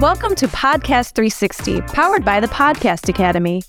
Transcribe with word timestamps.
Welcome 0.00 0.34
to 0.36 0.48
Podcast 0.48 1.12
360, 1.12 1.82
powered 1.82 2.24
by 2.24 2.40
the 2.40 2.46
Podcast 2.46 3.10
Academy. 3.10 3.62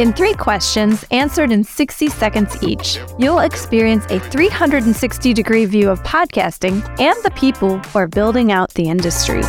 In 0.00 0.12
three 0.12 0.34
questions, 0.34 1.04
answered 1.12 1.52
in 1.52 1.62
60 1.62 2.08
seconds 2.08 2.60
each, 2.60 2.98
you'll 3.20 3.38
experience 3.38 4.04
a 4.06 4.18
360 4.18 5.32
degree 5.32 5.64
view 5.64 5.88
of 5.88 6.02
podcasting 6.02 6.84
and 6.98 7.16
the 7.22 7.30
people 7.36 7.78
who 7.78 7.98
are 8.00 8.08
building 8.08 8.50
out 8.50 8.74
the 8.74 8.88
industry. 8.88 9.42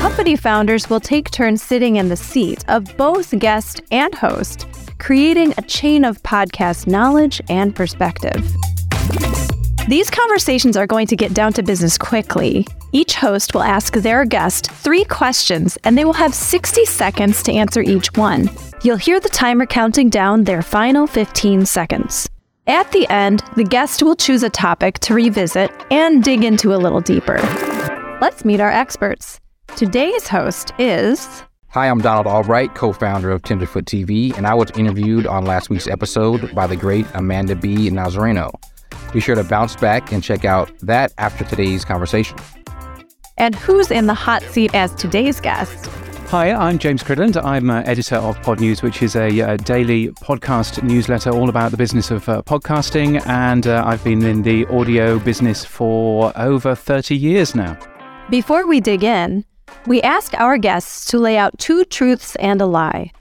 Company 0.00 0.34
founders 0.34 0.90
will 0.90 0.98
take 0.98 1.30
turns 1.30 1.62
sitting 1.62 1.94
in 1.94 2.08
the 2.08 2.16
seat 2.16 2.64
of 2.66 2.84
both 2.96 3.38
guest 3.38 3.82
and 3.92 4.12
host, 4.16 4.66
creating 4.98 5.54
a 5.58 5.62
chain 5.62 6.04
of 6.04 6.20
podcast 6.24 6.88
knowledge 6.88 7.40
and 7.48 7.76
perspective. 7.76 8.44
These 9.86 10.08
conversations 10.08 10.78
are 10.78 10.86
going 10.86 11.06
to 11.08 11.16
get 11.16 11.34
down 11.34 11.52
to 11.52 11.62
business 11.62 11.98
quickly. 11.98 12.66
Each 12.92 13.14
host 13.14 13.52
will 13.52 13.62
ask 13.62 13.92
their 13.92 14.24
guest 14.24 14.70
three 14.70 15.04
questions, 15.04 15.76
and 15.84 15.98
they 15.98 16.06
will 16.06 16.14
have 16.14 16.34
60 16.34 16.86
seconds 16.86 17.42
to 17.42 17.52
answer 17.52 17.82
each 17.82 18.10
one. 18.16 18.48
You'll 18.82 18.96
hear 18.96 19.20
the 19.20 19.28
timer 19.28 19.66
counting 19.66 20.08
down 20.08 20.44
their 20.44 20.62
final 20.62 21.06
15 21.06 21.66
seconds. 21.66 22.30
At 22.66 22.90
the 22.92 23.06
end, 23.10 23.42
the 23.56 23.64
guest 23.64 24.02
will 24.02 24.16
choose 24.16 24.42
a 24.42 24.48
topic 24.48 25.00
to 25.00 25.12
revisit 25.12 25.70
and 25.90 26.24
dig 26.24 26.44
into 26.44 26.74
a 26.74 26.80
little 26.80 27.02
deeper. 27.02 27.36
Let's 28.22 28.42
meet 28.42 28.60
our 28.60 28.70
experts. 28.70 29.38
Today's 29.76 30.26
host 30.26 30.72
is. 30.78 31.42
Hi, 31.68 31.90
I'm 31.90 32.00
Donald 32.00 32.26
Albright, 32.26 32.74
co 32.74 32.94
founder 32.94 33.30
of 33.30 33.42
Tenderfoot 33.42 33.84
TV, 33.84 34.34
and 34.38 34.46
I 34.46 34.54
was 34.54 34.70
interviewed 34.78 35.26
on 35.26 35.44
last 35.44 35.68
week's 35.68 35.88
episode 35.88 36.54
by 36.54 36.66
the 36.66 36.76
great 36.76 37.04
Amanda 37.12 37.54
B. 37.54 37.90
Nazareno. 37.90 38.50
Be 39.14 39.20
sure 39.20 39.36
to 39.36 39.44
bounce 39.44 39.76
back 39.76 40.10
and 40.10 40.24
check 40.24 40.44
out 40.44 40.72
that 40.80 41.12
after 41.18 41.44
today's 41.44 41.84
conversation. 41.84 42.36
And 43.38 43.54
who's 43.54 43.92
in 43.92 44.08
the 44.08 44.14
hot 44.14 44.42
seat 44.42 44.74
as 44.74 44.92
today's 44.96 45.40
guest? 45.40 45.86
Hi, 46.30 46.50
I'm 46.50 46.80
James 46.80 47.04
Cridland. 47.04 47.40
I'm 47.40 47.70
uh, 47.70 47.82
editor 47.82 48.16
of 48.16 48.36
Podnews, 48.38 48.82
which 48.82 49.02
is 49.04 49.14
a, 49.14 49.40
uh, 49.40 49.56
daily 49.58 50.08
podcast 50.08 50.82
newsletter 50.82 51.30
all 51.30 51.48
about 51.48 51.70
the 51.70 51.76
business 51.76 52.10
of 52.10 52.28
uh, 52.28 52.42
podcasting. 52.42 53.24
And 53.28 53.68
uh, 53.68 53.84
I've 53.86 54.02
been 54.02 54.24
in 54.24 54.42
the 54.42 54.66
audio 54.66 55.20
business 55.20 55.64
for 55.64 56.32
over 56.36 56.74
30 56.74 57.16
years 57.16 57.54
now. 57.54 57.78
Before 58.30 58.66
we 58.66 58.80
dig 58.80 59.04
in, 59.04 59.44
we 59.86 60.02
ask 60.02 60.34
our 60.34 60.58
guests 60.58 61.04
to 61.12 61.18
lay 61.18 61.38
out 61.38 61.56
two 61.60 61.84
truths 61.84 62.34
and 62.36 62.60
a 62.60 62.66
lie. 62.66 63.12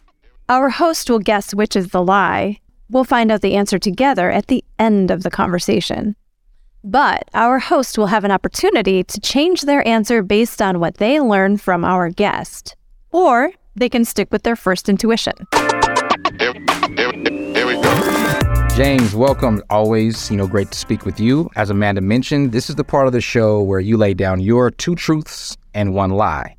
Our 0.49 0.69
host 0.69 1.07
will 1.07 1.19
guess 1.19 1.53
which 1.53 1.75
is 1.75 1.89
the 1.89 2.01
lie, 2.01 2.59
We'll 2.93 3.03
find 3.03 3.31
out 3.31 3.41
the 3.41 3.55
answer 3.55 3.79
together 3.79 4.29
at 4.29 4.45
the 4.45 4.63
end 4.77 5.09
of 5.09 5.23
the 5.23 5.31
conversation. 5.31 6.15
But 6.83 7.27
our 7.33 7.57
host 7.57 7.97
will 7.97 8.05
have 8.05 8.23
an 8.23 8.29
opportunity 8.29 9.03
to 9.03 9.19
change 9.19 9.61
their 9.61 9.85
answer 9.87 10.21
based 10.21 10.61
on 10.61 10.79
what 10.79 10.97
they 10.97 11.19
learn 11.19 11.57
from 11.57 11.83
our 11.83 12.09
guest. 12.09 12.75
Or 13.09 13.49
they 13.75 13.89
can 13.89 14.05
stick 14.05 14.31
with 14.31 14.43
their 14.43 14.55
first 14.55 14.89
intuition. 14.89 15.33
James, 18.75 19.15
welcome. 19.15 19.63
Always, 19.71 20.29
you 20.29 20.37
know, 20.37 20.45
great 20.45 20.69
to 20.69 20.77
speak 20.77 21.03
with 21.03 21.19
you. 21.19 21.49
As 21.55 21.71
Amanda 21.71 22.01
mentioned, 22.01 22.51
this 22.51 22.69
is 22.69 22.75
the 22.75 22.83
part 22.83 23.07
of 23.07 23.13
the 23.13 23.21
show 23.21 23.59
where 23.59 23.79
you 23.79 23.97
lay 23.97 24.13
down 24.13 24.39
your 24.39 24.69
two 24.69 24.93
truths 24.93 25.57
and 25.73 25.95
one 25.95 26.11
lie. 26.11 26.55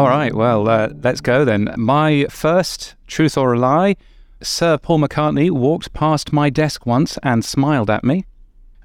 All 0.00 0.08
right, 0.08 0.34
well, 0.34 0.66
uh, 0.66 0.88
let's 1.02 1.20
go 1.20 1.44
then. 1.44 1.74
My 1.76 2.24
first 2.30 2.94
truth 3.06 3.36
or 3.36 3.52
a 3.52 3.58
lie 3.58 3.96
Sir 4.42 4.78
Paul 4.78 5.00
McCartney 5.00 5.50
walked 5.50 5.92
past 5.92 6.32
my 6.32 6.48
desk 6.48 6.86
once 6.86 7.18
and 7.22 7.44
smiled 7.44 7.90
at 7.90 8.02
me. 8.02 8.24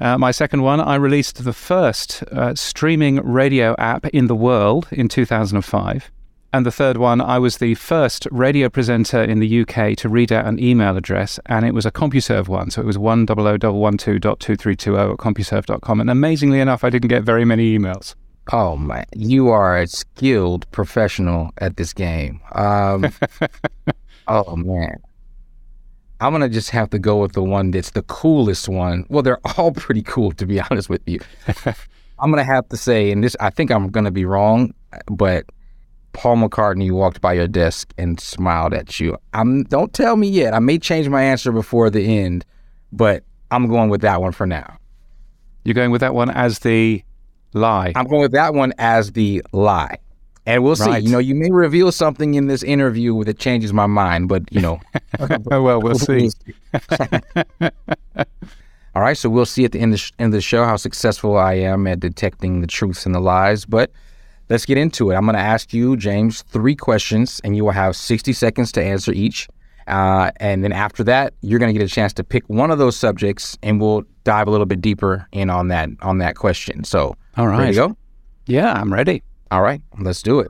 Uh, 0.01 0.17
my 0.17 0.31
second 0.31 0.61
one, 0.61 0.81
I 0.81 0.95
released 0.95 1.45
the 1.45 1.53
first 1.53 2.21
uh, 2.23 2.53
streaming 2.55 3.25
radio 3.25 3.73
app 3.77 4.05
in 4.07 4.27
the 4.27 4.35
world 4.35 4.89
in 4.91 5.07
2005. 5.07 6.11
And 6.51 6.65
the 6.65 6.71
third 6.71 6.97
one, 6.97 7.21
I 7.21 7.39
was 7.39 7.59
the 7.59 7.75
first 7.75 8.27
radio 8.29 8.67
presenter 8.67 9.23
in 9.23 9.39
the 9.39 9.61
UK 9.61 9.95
to 9.99 10.09
read 10.09 10.33
out 10.33 10.45
an 10.45 10.61
email 10.61 10.97
address, 10.97 11.39
and 11.45 11.65
it 11.65 11.73
was 11.73 11.85
a 11.85 11.91
CompuServe 11.91 12.49
one. 12.49 12.71
So 12.71 12.81
it 12.81 12.85
was 12.85 12.97
1001212.2320 12.97 15.11
at 15.11 15.17
CompuServe.com. 15.17 16.01
And 16.01 16.09
amazingly 16.09 16.59
enough, 16.59 16.83
I 16.83 16.89
didn't 16.89 17.07
get 17.07 17.23
very 17.23 17.45
many 17.45 17.79
emails. 17.79 18.15
Oh 18.53 18.75
man, 18.77 19.05
you 19.15 19.49
are 19.49 19.77
a 19.77 19.87
skilled 19.87 20.69
professional 20.71 21.51
at 21.57 21.77
this 21.77 21.93
game. 21.93 22.39
Um, 22.51 23.11
oh 24.27 24.55
man, 24.55 24.97
I'm 26.19 26.31
gonna 26.31 26.49
just 26.49 26.69
have 26.69 26.89
to 26.91 26.99
go 26.99 27.17
with 27.17 27.33
the 27.33 27.43
one 27.43 27.71
that's 27.71 27.91
the 27.91 28.03
coolest 28.03 28.69
one. 28.69 29.05
Well, 29.09 29.23
they're 29.23 29.39
all 29.57 29.71
pretty 29.71 30.03
cool 30.03 30.31
to 30.33 30.45
be 30.45 30.59
honest 30.59 30.89
with 30.89 31.01
you. 31.07 31.19
I'm 32.19 32.29
gonna 32.31 32.43
have 32.43 32.69
to 32.69 32.77
say, 32.77 33.11
and 33.11 33.23
this 33.23 33.35
I 33.39 33.49
think 33.49 33.71
I'm 33.71 33.89
gonna 33.89 34.11
be 34.11 34.25
wrong, 34.25 34.73
but 35.07 35.45
Paul 36.13 36.37
McCartney 36.37 36.91
walked 36.91 37.21
by 37.21 37.33
your 37.33 37.47
desk 37.47 37.93
and 37.97 38.19
smiled 38.19 38.73
at 38.73 38.99
you. 38.99 39.17
I'm 39.33 39.63
don't 39.63 39.91
tell 39.91 40.15
me 40.17 40.29
yet. 40.29 40.53
I 40.53 40.59
may 40.59 40.77
change 40.77 41.09
my 41.09 41.23
answer 41.23 41.51
before 41.51 41.89
the 41.89 42.19
end, 42.19 42.45
but 42.91 43.23
I'm 43.49 43.67
going 43.67 43.89
with 43.89 44.01
that 44.01 44.21
one 44.21 44.31
for 44.31 44.45
now. 44.45 44.77
You're 45.63 45.73
going 45.73 45.91
with 45.91 46.01
that 46.01 46.13
one 46.13 46.29
as 46.29 46.59
the 46.59 47.03
lie. 47.55 47.93
I'm 47.95 48.05
going 48.05 48.21
with 48.21 48.33
that 48.33 48.53
one 48.53 48.73
as 48.77 49.13
the 49.13 49.41
lie. 49.51 49.97
And 50.45 50.63
we'll 50.63 50.75
see. 50.75 50.89
Right. 50.89 51.01
You 51.01 51.09
know, 51.09 51.17
you 51.17 51.33
may 51.33 51.49
reveal 51.49 51.91
something 51.91 52.35
in 52.35 52.47
this 52.47 52.61
interview 52.61 53.23
that 53.23 53.39
changes 53.39 53.73
my 53.73 53.87
mind, 53.87 54.29
but 54.29 54.43
you 54.51 54.61
know. 54.61 54.79
well, 55.47 55.81
we'll 55.81 55.95
see. 55.95 56.29
All 58.95 59.01
right, 59.01 59.17
so 59.17 59.29
we'll 59.29 59.45
see 59.45 59.65
at 59.65 59.73
the 59.73 59.79
end 59.79 59.93
of, 59.93 59.99
sh- 59.99 60.11
end 60.19 60.27
of 60.27 60.37
the 60.37 60.41
show 60.41 60.63
how 60.63 60.77
successful 60.77 61.35
I 61.35 61.53
am 61.55 61.85
at 61.87 61.99
detecting 61.99 62.61
the 62.61 62.67
truths 62.67 63.05
and 63.05 63.13
the 63.13 63.19
lies. 63.19 63.65
But 63.65 63.91
let's 64.49 64.65
get 64.65 64.77
into 64.77 65.11
it. 65.11 65.15
I'm 65.15 65.25
going 65.25 65.35
to 65.35 65.41
ask 65.41 65.73
you, 65.73 65.97
James, 65.97 66.43
three 66.43 66.75
questions, 66.75 67.41
and 67.43 67.57
you 67.57 67.65
will 67.65 67.71
have 67.71 67.95
60 67.95 68.31
seconds 68.31 68.71
to 68.73 68.83
answer 68.83 69.11
each. 69.11 69.49
Uh, 69.87 70.31
and 70.37 70.63
then 70.63 70.71
after 70.71 71.03
that, 71.03 71.33
you're 71.41 71.59
going 71.59 71.73
to 71.73 71.77
get 71.77 71.85
a 71.85 71.93
chance 71.93 72.13
to 72.13 72.23
pick 72.23 72.47
one 72.47 72.71
of 72.71 72.77
those 72.77 72.95
subjects, 72.95 73.57
and 73.61 73.81
we'll 73.81 74.03
dive 74.23 74.47
a 74.47 74.51
little 74.51 74.65
bit 74.65 74.81
deeper 74.81 75.27
in 75.31 75.49
on 75.49 75.67
that 75.67 75.89
on 76.01 76.17
that 76.19 76.35
question. 76.35 76.83
So, 76.83 77.15
all 77.37 77.47
right, 77.47 77.59
ready 77.59 77.73
to 77.73 77.87
go? 77.87 77.97
Yeah, 78.47 78.73
I'm 78.73 78.93
ready. 78.93 79.23
All 79.51 79.61
right, 79.61 79.81
let's 79.99 80.21
do 80.21 80.39
it. 80.39 80.49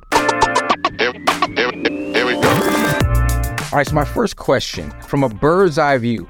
Here, 0.99 1.11
here, 1.55 1.71
here 2.13 2.25
we 2.25 2.33
go. 2.33 2.49
All 3.71 3.79
right, 3.79 3.87
so 3.87 3.95
my 3.95 4.05
first 4.05 4.35
question, 4.35 4.91
from 5.01 5.23
a 5.23 5.29
bird's 5.29 5.77
eye 5.77 5.97
view, 5.97 6.27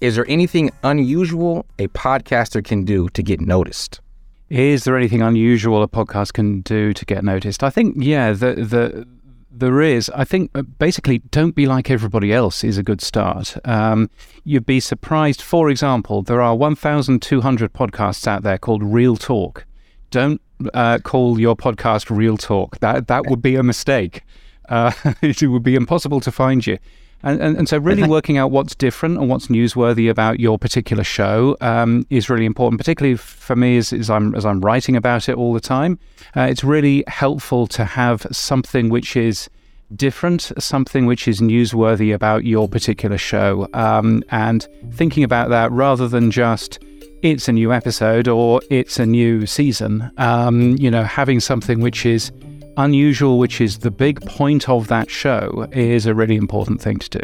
is 0.00 0.16
there 0.16 0.26
anything 0.28 0.70
unusual 0.82 1.66
a 1.78 1.88
podcaster 1.88 2.64
can 2.64 2.84
do 2.84 3.08
to 3.10 3.22
get 3.22 3.40
noticed? 3.40 4.00
Is 4.48 4.84
there 4.84 4.96
anything 4.96 5.22
unusual 5.22 5.82
a 5.82 5.88
podcast 5.88 6.34
can 6.34 6.60
do 6.60 6.92
to 6.92 7.04
get 7.04 7.24
noticed? 7.24 7.64
I 7.64 7.70
think, 7.70 7.96
yeah, 7.98 8.32
the 8.32 8.54
the 8.54 9.06
there 9.50 9.80
is. 9.80 10.10
I 10.14 10.24
think 10.24 10.50
uh, 10.54 10.62
basically, 10.62 11.18
don't 11.30 11.54
be 11.54 11.66
like 11.66 11.90
everybody 11.90 12.32
else 12.32 12.62
is 12.62 12.78
a 12.78 12.82
good 12.82 13.00
start. 13.00 13.56
Um, 13.64 14.10
you'd 14.44 14.66
be 14.66 14.80
surprised. 14.80 15.40
For 15.40 15.70
example, 15.70 16.22
there 16.22 16.42
are 16.42 16.54
1,200 16.54 17.72
podcasts 17.72 18.26
out 18.26 18.42
there 18.42 18.58
called 18.58 18.82
Real 18.82 19.16
Talk. 19.16 19.64
Don't 20.10 20.40
uh, 20.74 20.98
call 20.98 21.38
your 21.40 21.56
podcast 21.56 22.14
Real 22.14 22.36
Talk. 22.36 22.78
That 22.80 23.08
that 23.08 23.26
would 23.26 23.42
be 23.42 23.56
a 23.56 23.62
mistake. 23.62 24.22
Uh, 24.68 24.92
it 25.22 25.42
would 25.42 25.62
be 25.62 25.74
impossible 25.74 26.20
to 26.20 26.32
find 26.32 26.66
you. 26.66 26.78
And, 27.22 27.40
and, 27.40 27.56
and, 27.56 27.68
so, 27.68 27.78
really 27.78 28.06
working 28.06 28.36
out 28.36 28.50
what's 28.50 28.74
different 28.74 29.18
and 29.18 29.28
what's 29.28 29.46
newsworthy 29.46 30.08
about 30.10 30.38
your 30.38 30.58
particular 30.58 31.02
show 31.02 31.56
um, 31.60 32.06
is 32.10 32.28
really 32.28 32.44
important. 32.44 32.78
Particularly 32.78 33.16
for 33.16 33.56
me, 33.56 33.78
as, 33.78 33.92
as, 33.92 34.10
I'm 34.10 34.34
as 34.34 34.44
I'm 34.44 34.60
writing 34.60 34.96
about 34.96 35.28
it 35.28 35.34
all 35.34 35.52
the 35.52 35.60
time, 35.60 35.98
uh, 36.36 36.42
it's 36.42 36.62
really 36.62 37.04
helpful 37.08 37.66
to 37.68 37.84
have 37.84 38.26
something 38.30 38.90
which 38.90 39.16
is 39.16 39.48
different, 39.94 40.52
something 40.58 41.06
which 41.06 41.26
is 41.26 41.40
newsworthy 41.40 42.14
about 42.14 42.44
your 42.44 42.68
particular 42.68 43.18
show, 43.18 43.66
um, 43.72 44.22
and 44.30 44.68
thinking 44.92 45.24
about 45.24 45.48
that 45.48 45.72
rather 45.72 46.08
than 46.08 46.30
just 46.30 46.78
it's 47.22 47.48
a 47.48 47.52
new 47.52 47.72
episode 47.72 48.28
or 48.28 48.60
it's 48.70 48.98
a 48.98 49.06
new 49.06 49.46
season. 49.46 50.10
Um, 50.18 50.76
you 50.76 50.90
know, 50.90 51.02
having 51.02 51.40
something 51.40 51.80
which 51.80 52.04
is 52.04 52.30
unusual, 52.76 53.38
which 53.38 53.60
is 53.60 53.78
the 53.78 53.90
big 53.90 54.20
point 54.22 54.68
of 54.68 54.88
that 54.88 55.10
show, 55.10 55.66
is 55.72 56.06
a 56.06 56.14
really 56.14 56.36
important 56.36 56.80
thing 56.80 56.98
to 56.98 57.08
do. 57.08 57.22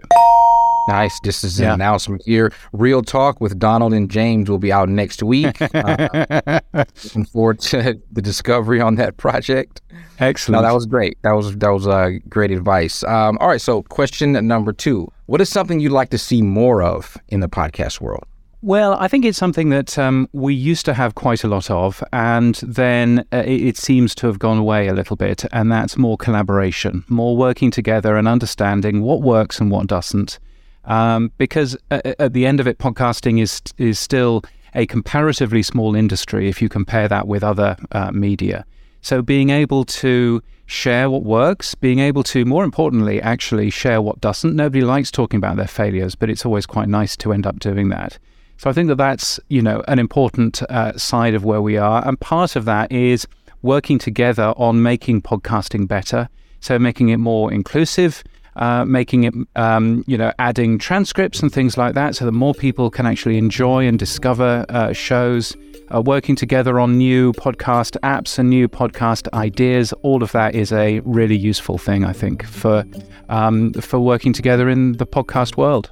Nice. 0.89 1.21
This 1.21 1.45
is 1.45 1.61
an 1.61 1.67
yeah. 1.67 1.75
announcement 1.75 2.23
here. 2.25 2.53
Real 2.73 3.03
Talk 3.03 3.41
with 3.41 3.59
Donald 3.59 3.95
and 3.95 4.11
James 4.11 4.51
will 4.51 4.59
be 4.59 4.73
out 4.73 4.89
next 4.89 5.23
week. 5.23 5.57
Uh, 5.73 6.61
looking 7.05 7.25
forward 7.25 7.59
to 7.59 8.01
the 8.13 8.23
discovery 8.23 8.81
on 8.81 8.95
that 8.97 9.17
project. 9.17 9.81
Excellent. 10.19 10.63
No, 10.63 10.69
that 10.69 10.75
was 10.75 10.87
great. 10.87 11.17
That 11.23 11.33
was 11.33 11.57
that 11.57 11.69
was 11.69 11.87
uh, 11.87 12.13
great 12.29 12.51
advice. 12.51 13.03
Um, 13.05 13.39
all 13.41 13.49
right. 13.49 13.61
So, 13.61 13.83
question 13.83 14.33
number 14.47 14.73
two: 14.73 15.11
What 15.27 15.41
is 15.41 15.49
something 15.49 15.81
you'd 15.81 15.93
like 15.93 16.11
to 16.11 16.19
see 16.19 16.43
more 16.43 16.83
of 16.83 17.17
in 17.29 17.41
the 17.41 17.49
podcast 17.49 18.01
world? 18.01 18.25
Well, 18.65 18.95
I 18.95 19.09
think 19.09 19.25
it's 19.25 19.39
something 19.39 19.71
that 19.71 19.99
um, 19.99 20.29
we 20.33 20.55
used 20.55 20.85
to 20.85 20.95
have 20.95 21.17
quite 21.17 21.43
a 21.43 21.49
lot 21.49 21.69
of, 21.69 22.05
and 22.13 22.55
then 22.63 23.27
uh, 23.33 23.43
it, 23.45 23.77
seems 23.77 24.15
to 24.15 24.29
have 24.29 24.39
gone 24.39 24.57
away 24.57 24.87
a 24.87 24.95
little 24.95 25.17
bit, 25.17 25.45
and 25.51 25.71
that's 25.73 25.97
more 25.97 26.17
collaboration, 26.17 27.05
more 27.09 27.37
working 27.37 27.73
together 27.73 28.17
and 28.17 28.29
understanding 28.29 29.03
what 29.03 29.21
works 29.21 29.59
and 29.59 29.73
what 29.73 29.89
doesn't. 29.89 30.39
Um, 30.85 31.33
because 31.39 31.77
at, 31.91 32.07
at 32.21 32.33
the 32.35 32.47
end 32.47 32.61
of 32.61 32.69
it, 32.69 32.79
podcasting 32.79 33.43
is 33.43 33.61
is 33.79 33.99
still 33.99 34.45
a 34.77 34.87
comparatively 34.87 35.65
small 35.65 35.97
industry 35.97 36.49
if 36.49 36.63
you 36.63 36.69
compare 36.69 37.09
that 37.09 37.27
with 37.27 37.43
other 37.43 37.77
uh, 37.91 38.13
media. 38.13 38.65
So 39.01 39.23
being 39.23 39.51
able 39.51 39.85
to 39.87 40.41
share 40.67 41.11
what 41.11 41.25
works, 41.25 41.75
being 41.75 41.99
able 41.99 42.23
to, 42.23 42.45
more 42.45 42.63
importantly, 42.63 43.21
actually 43.21 43.71
share 43.71 44.01
what 44.01 44.21
doesn't. 44.21 44.55
Nobody 44.55 44.85
likes 44.85 45.11
talking 45.11 45.39
about 45.39 45.57
their 45.57 45.67
failures, 45.67 46.15
but 46.15 46.31
it's 46.31 46.47
always 46.47 46.65
quite 46.65 46.89
nice 46.89 47.17
to 47.17 47.33
end 47.33 47.45
up 47.45 47.59
doing 47.59 47.89
that. 47.89 48.21
So 48.63 48.71
I 48.71 48.73
think 48.73 48.87
that 48.91 48.95
that's 48.95 49.41
you 49.49 49.61
know 49.61 49.83
an 49.89 49.99
important 49.99 50.63
uh, 50.71 50.97
side 50.97 51.35
of 51.35 51.45
where 51.45 51.61
we 51.61 51.77
are, 51.77 52.07
and 52.07 52.19
part 52.21 52.55
of 52.55 52.65
that 52.67 52.93
is 52.93 53.27
working 53.63 53.99
together 53.99 54.55
on 54.57 54.81
making 54.81 55.23
podcasting 55.23 55.89
better. 55.89 56.29
So 56.61 56.79
making 56.79 57.09
it 57.09 57.17
more 57.17 57.53
inclusive, 57.53 58.23
uh, 58.55 58.85
making 58.85 59.25
it, 59.25 59.35
um, 59.57 60.05
you 60.07 60.17
know, 60.17 60.33
adding 60.39 60.79
transcripts 60.79 61.43
and 61.43 61.53
things 61.53 61.77
like 61.77 61.95
that 61.95 62.15
so 62.15 62.25
that 62.25 62.31
more 62.31 62.55
people 62.55 62.89
can 62.89 63.05
actually 63.05 63.37
enjoy 63.37 63.85
and 63.89 63.99
discover 63.99 64.65
uh, 64.69 64.93
shows, 64.93 65.57
uh, 65.93 66.01
working 66.01 66.37
together 66.37 66.79
on 66.79 66.97
new 66.97 67.33
podcast 67.33 67.99
apps 68.05 68.39
and 68.39 68.49
new 68.49 68.69
podcast 68.69 69.27
ideas. 69.33 69.93
All 70.05 70.23
of 70.23 70.31
that 70.33 70.55
is 70.55 70.71
a 70.71 71.01
really 71.01 71.37
useful 71.37 71.79
thing, 71.79 72.05
I 72.05 72.13
think, 72.13 72.47
for, 72.47 72.85
um, 73.29 73.73
for 73.73 73.99
working 73.99 74.33
together 74.33 74.69
in 74.69 74.93
the 74.99 75.07
podcast 75.07 75.57
world. 75.57 75.91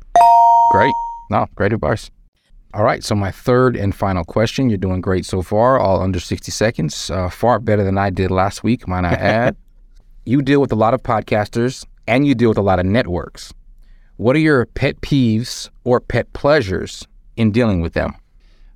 Great. 0.71 0.95
No, 1.31 1.49
great 1.57 1.73
advice. 1.73 2.13
All 2.73 2.85
right, 2.85 3.03
so 3.03 3.17
my 3.17 3.33
third 3.33 3.77
and 3.77 3.93
final 3.93 4.25
question. 4.25 4.71
You're 4.71 4.79
doing 4.79 5.01
great 5.01 5.27
so 5.27 5.43
far, 5.43 5.79
all 5.79 6.01
under 6.01 6.21
60 6.21 6.53
seconds. 6.53 7.11
Uh, 7.11 7.29
far 7.29 7.59
better 7.59 7.83
than 7.83 7.99
I 7.99 8.11
did 8.11 8.31
last 8.31 8.63
week, 8.63 8.87
might 8.87 9.05
I 9.05 9.13
add. 9.15 9.57
you 10.25 10.41
deal 10.41 10.61
with 10.61 10.71
a 10.71 10.77
lot 10.77 10.95
of 10.95 11.03
podcasters 11.03 11.85
and 12.07 12.27
you 12.27 12.37
deal 12.37 12.51
with 12.51 12.59
a 12.59 12.63
lot 12.63 12.79
of 12.79 12.87
networks. 12.87 13.53
What 14.19 14.37
are 14.37 14.41
your 14.41 14.67
pet 14.67 15.01
peeves 15.01 15.69
or 15.83 15.99
pet 15.99 16.33
pleasures 16.33 17.09
in 17.37 17.51
dealing 17.51 17.81
with 17.81 17.95
them? 17.95 18.15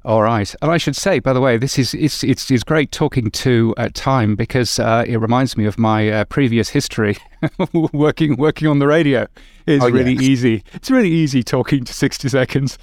All 0.05 0.23
right, 0.23 0.55
and 0.61 0.71
I 0.71 0.77
should 0.77 0.97
say, 0.97 1.19
by 1.19 1.33
the 1.33 1.41
way, 1.41 1.57
this 1.57 1.79
is 1.79 1.95
it's 1.95 2.23
it's, 2.23 2.51
it's 2.51 2.63
great 2.63 2.93
talking 2.93 3.31
to 3.31 3.75
uh, 3.79 3.89
time 3.95 4.37
because 4.37 4.79
uh, 4.79 5.03
it 5.07 5.17
reminds 5.17 5.57
me 5.57 5.65
of 5.65 5.79
my 5.79 6.11
uh, 6.11 6.25
previous 6.27 6.69
history 6.69 7.17
working 7.73 8.37
working 8.37 8.69
on 8.69 8.81
the 8.81 8.87
radio. 8.87 9.27
It's 9.67 9.83
oh, 9.83 9.89
really 9.89 10.13
yes. 10.13 10.23
easy. 10.23 10.65
It's 10.75 10.91
really 10.91 11.09
easy 11.11 11.43
talking 11.43 11.85
to 11.85 11.95
sixty 11.95 12.29
seconds. 12.29 12.77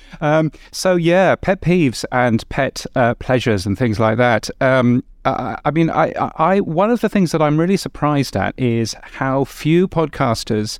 um, 0.20 0.52
so 0.72 0.96
yeah, 0.96 1.34
pet 1.34 1.60
peeves 1.60 2.04
and 2.12 2.48
pet 2.48 2.84
uh, 2.94 3.14
pleasures 3.14 3.66
and 3.66 3.78
things 3.78 3.98
like 3.98 4.16
that. 4.18 4.48
Um, 4.60 5.02
uh, 5.24 5.56
I 5.64 5.70
mean, 5.70 5.90
I, 5.90 6.12
I, 6.36 6.60
one 6.60 6.90
of 6.90 7.00
the 7.00 7.08
things 7.08 7.32
that 7.32 7.42
I'm 7.42 7.58
really 7.58 7.76
surprised 7.76 8.36
at 8.36 8.58
is 8.58 8.94
how 9.02 9.44
few 9.44 9.86
podcasters 9.86 10.78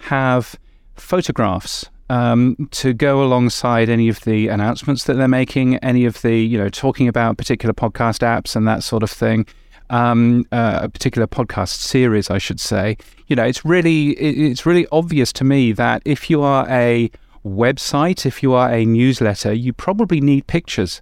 have 0.00 0.56
photographs 0.96 1.86
um, 2.10 2.68
to 2.72 2.92
go 2.92 3.22
alongside 3.22 3.88
any 3.88 4.08
of 4.08 4.20
the 4.20 4.48
announcements 4.48 5.04
that 5.04 5.14
they're 5.14 5.28
making, 5.28 5.76
any 5.78 6.04
of 6.04 6.22
the, 6.22 6.36
you 6.36 6.58
know, 6.58 6.68
talking 6.68 7.08
about 7.08 7.38
particular 7.38 7.72
podcast 7.72 8.20
apps 8.20 8.54
and 8.54 8.66
that 8.68 8.82
sort 8.82 9.02
of 9.02 9.10
thing. 9.10 9.46
Um, 9.88 10.44
uh, 10.50 10.80
a 10.82 10.88
particular 10.88 11.28
podcast 11.28 11.78
series, 11.78 12.28
I 12.28 12.38
should 12.38 12.58
say. 12.58 12.96
You 13.28 13.36
know, 13.36 13.44
it's 13.44 13.64
really 13.64 14.10
it's 14.10 14.66
really 14.66 14.84
obvious 14.90 15.32
to 15.34 15.44
me 15.44 15.70
that 15.72 16.02
if 16.04 16.28
you 16.28 16.42
are 16.42 16.68
a 16.68 17.08
website, 17.46 18.26
if 18.26 18.42
you 18.42 18.52
are 18.54 18.72
a 18.72 18.84
newsletter, 18.84 19.52
you 19.52 19.72
probably 19.72 20.20
need 20.20 20.46
pictures 20.46 21.00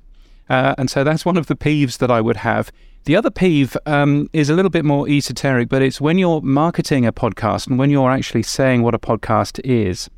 uh, 0.49 0.75
and 0.76 0.91
so 0.91 1.05
that's 1.05 1.25
one 1.25 1.37
of 1.37 1.46
the 1.46 1.56
peeves 1.56 1.99
that 1.99 2.11
I 2.11 2.20
would 2.20 2.38
have. 2.38 2.70
The 3.05 3.17
other 3.17 3.31
peeve 3.31 3.76
um, 3.87 4.29
is 4.32 4.49
a 4.49 4.55
little 4.55 4.70
bit 4.70 4.85
more 4.85 5.08
esoteric, 5.08 5.69
but 5.69 5.82
it's 5.82 6.00
when 6.00 6.19
you're 6.19 6.41
marketing 6.41 7.06
a 7.06 7.12
podcast 7.12 7.67
and 7.67 7.79
when 7.79 7.91
you're 7.91 8.11
actually 8.11 8.43
saying 8.43 8.82
what 8.82 8.94
a 8.94 8.99
podcast 8.99 9.61
is, 9.64 10.08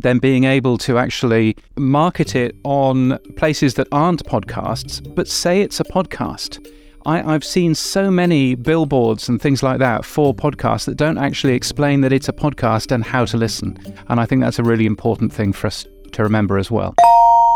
then 0.00 0.18
being 0.18 0.44
able 0.44 0.78
to 0.78 0.98
actually 0.98 1.56
market 1.76 2.34
it 2.34 2.56
on 2.64 3.18
places 3.36 3.74
that 3.74 3.88
aren't 3.92 4.24
podcasts, 4.24 5.02
but 5.14 5.28
say 5.28 5.60
it's 5.60 5.80
a 5.80 5.84
podcast. 5.84 6.66
I, 7.04 7.32
have 7.32 7.44
seen 7.44 7.74
so 7.74 8.10
many 8.10 8.54
billboards 8.54 9.28
and 9.28 9.40
things 9.40 9.62
like 9.62 9.78
that 9.78 10.04
for 10.04 10.34
podcasts 10.34 10.86
that 10.86 10.96
don't 10.96 11.18
actually 11.18 11.54
explain 11.54 12.00
that 12.02 12.12
it's 12.12 12.28
a 12.28 12.32
podcast 12.32 12.92
and 12.92 13.04
how 13.04 13.24
to 13.24 13.36
listen. 13.36 13.78
And 14.08 14.20
I 14.20 14.26
think 14.26 14.42
that's 14.42 14.58
a 14.58 14.62
really 14.62 14.86
important 14.86 15.32
thing 15.32 15.52
for 15.52 15.66
us 15.66 15.86
to 16.12 16.22
remember 16.22 16.58
as 16.58 16.70
well. 16.70 16.94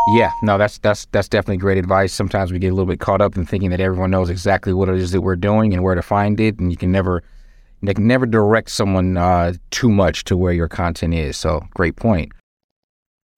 Yeah, 0.09 0.31
no, 0.41 0.57
that's 0.57 0.77
that's 0.77 1.05
that's 1.11 1.27
definitely 1.27 1.57
great 1.57 1.77
advice. 1.77 2.13
Sometimes 2.13 2.51
we 2.51 2.59
get 2.59 2.69
a 2.69 2.71
little 2.71 2.85
bit 2.85 2.99
caught 2.99 3.21
up 3.21 3.35
in 3.35 3.45
thinking 3.45 3.71
that 3.71 3.81
everyone 3.81 4.09
knows 4.09 4.29
exactly 4.29 4.73
what 4.73 4.87
it 4.87 4.95
is 4.95 5.11
that 5.11 5.21
we're 5.21 5.35
doing 5.35 5.73
and 5.73 5.83
where 5.83 5.95
to 5.95 6.01
find 6.01 6.39
it, 6.39 6.59
and 6.59 6.71
you 6.71 6.77
can 6.77 6.91
never 6.91 7.23
you 7.81 7.93
can 7.93 8.07
never 8.07 8.25
direct 8.25 8.69
someone 8.69 9.17
uh, 9.17 9.53
too 9.69 9.89
much 9.89 10.23
to 10.25 10.37
where 10.37 10.53
your 10.53 10.67
content 10.67 11.13
is. 11.13 11.37
So, 11.37 11.61
great 11.73 11.95
point. 11.95 12.31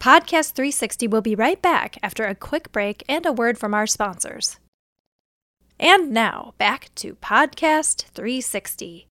Podcast 0.01 0.53
360 0.53 1.07
will 1.07 1.21
be 1.21 1.35
right 1.35 1.61
back 1.61 1.97
after 2.01 2.23
a 2.23 2.35
quick 2.35 2.71
break 2.71 3.03
and 3.09 3.25
a 3.25 3.33
word 3.33 3.57
from 3.57 3.73
our 3.73 3.85
sponsors. 3.85 4.59
And 5.79 6.11
now, 6.11 6.53
back 6.57 6.89
to 6.95 7.15
Podcast 7.15 8.03
360. 8.13 9.07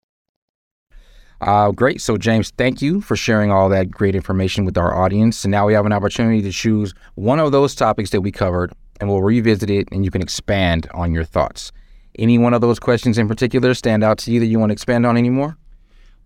Uh, 1.40 1.70
great. 1.70 2.00
So, 2.00 2.16
James, 2.16 2.50
thank 2.58 2.82
you 2.82 3.00
for 3.00 3.16
sharing 3.16 3.50
all 3.50 3.68
that 3.68 3.90
great 3.90 4.14
information 4.14 4.64
with 4.64 4.76
our 4.76 4.94
audience. 4.94 5.44
And 5.44 5.52
now 5.52 5.66
we 5.66 5.72
have 5.72 5.86
an 5.86 5.92
opportunity 5.92 6.42
to 6.42 6.50
choose 6.50 6.92
one 7.14 7.38
of 7.38 7.52
those 7.52 7.74
topics 7.74 8.10
that 8.10 8.20
we 8.20 8.32
covered, 8.32 8.72
and 9.00 9.08
we'll 9.08 9.22
revisit 9.22 9.70
it, 9.70 9.88
and 9.92 10.04
you 10.04 10.10
can 10.10 10.20
expand 10.20 10.88
on 10.92 11.12
your 11.12 11.24
thoughts. 11.24 11.72
Any 12.18 12.36
one 12.36 12.52
of 12.52 12.60
those 12.60 12.80
questions 12.80 13.16
in 13.16 13.28
particular 13.28 13.72
stand 13.74 14.02
out 14.02 14.18
to 14.18 14.32
you 14.32 14.40
that 14.40 14.46
you 14.46 14.58
want 14.58 14.70
to 14.70 14.74
expand 14.74 15.06
on 15.06 15.16
anymore? 15.16 15.56